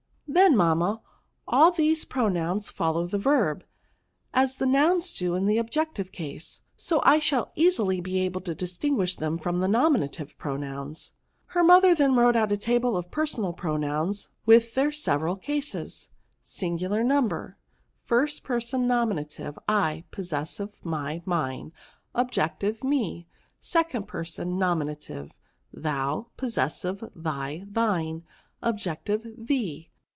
Then, 0.33 0.55
mamma, 0.55 1.01
all 1.45 1.71
these 1.71 2.05
pro 2.05 2.29
nouns 2.29 2.69
follow 2.69 3.05
the 3.05 3.19
verb, 3.19 3.65
as 4.33 4.55
the 4.55 4.65
nouns 4.65 5.11
do 5.11 5.35
in 5.35 5.45
the 5.45 5.57
objective 5.57 6.13
case; 6.13 6.61
so 6.77 7.01
I 7.03 7.19
shall 7.19 7.51
easily 7.55 7.99
be 7.99 8.19
able 8.19 8.39
to 8.41 8.55
distinguish 8.55 9.17
them 9.17 9.37
from 9.37 9.59
the 9.59 9.67
nominative 9.67 10.37
pronouns." 10.37 11.11
Her 11.47 11.65
mother 11.65 11.93
then 11.93 12.15
wrote 12.15 12.37
out 12.37 12.53
a 12.53 12.55
table 12.55 12.95
of 12.95 13.05
the 13.07 13.11
personal 13.11 13.51
pronouns, 13.51 14.29
with 14.45 14.73
their 14.73 14.89
several 14.93 15.35
cases. 15.35 16.07
SINGULAR 16.41 17.03
NUMBER. 17.03 17.57
Nominative* 18.09 19.59
Possessive* 20.11 20.75
Objective' 20.81 20.81
1st 20.81 20.81
Person. 20.81 20.81
I. 20.95 21.21
My, 21.23 21.23
Mine. 21.25 21.73
Me. 22.85 23.27
2d 23.61 24.07
Penan. 24.07 25.31
Thou. 25.73 26.27
Thy, 27.17 27.63
Thine. 27.69 28.25
Thee. 29.37 29.87